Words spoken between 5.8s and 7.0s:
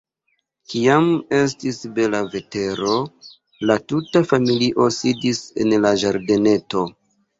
la ĝardeneto.